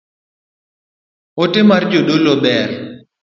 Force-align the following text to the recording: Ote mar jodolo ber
Ote 1.45 1.61
mar 1.69 1.83
jodolo 1.91 2.33
ber 2.43 2.69